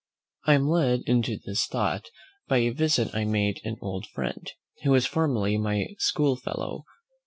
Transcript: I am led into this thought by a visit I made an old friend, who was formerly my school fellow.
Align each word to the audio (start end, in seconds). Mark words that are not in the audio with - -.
I 0.47 0.55
am 0.55 0.67
led 0.67 1.03
into 1.05 1.37
this 1.37 1.67
thought 1.67 2.09
by 2.47 2.57
a 2.57 2.71
visit 2.71 3.13
I 3.13 3.23
made 3.23 3.61
an 3.63 3.77
old 3.81 4.07
friend, 4.07 4.51
who 4.81 4.89
was 4.89 5.05
formerly 5.05 5.59
my 5.59 5.89
school 5.99 6.35
fellow. 6.35 6.85